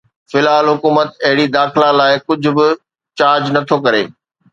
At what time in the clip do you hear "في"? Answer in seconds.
0.31-0.35